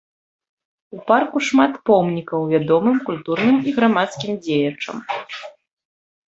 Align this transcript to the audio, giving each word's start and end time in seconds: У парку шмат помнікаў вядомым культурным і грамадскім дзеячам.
У 0.95 1.01
парку 1.09 1.37
шмат 1.47 1.73
помнікаў 1.89 2.47
вядомым 2.53 2.97
культурным 3.11 3.57
і 3.73 3.75
грамадскім 3.77 4.33
дзеячам. 4.49 4.97